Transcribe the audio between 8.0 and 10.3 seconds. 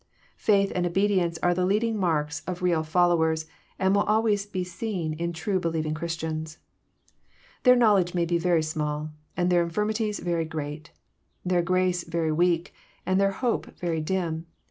may be very small, and their infirmities